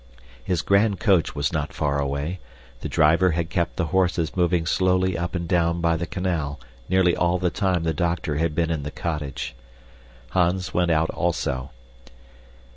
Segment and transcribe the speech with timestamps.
[0.43, 2.39] His grand coach was not far away;
[2.79, 7.15] the driver had kept the horses moving slowly up and down by the canal nearly
[7.15, 9.53] all the time the doctor had been in the cottage.
[10.31, 11.69] Hans went out also.